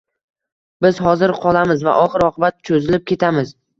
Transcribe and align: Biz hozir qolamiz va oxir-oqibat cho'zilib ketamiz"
Biz 0.85 1.01
hozir 1.07 1.33
qolamiz 1.43 1.85
va 1.89 1.93
oxir-oqibat 2.07 2.59
cho'zilib 2.71 3.07
ketamiz" 3.13 3.59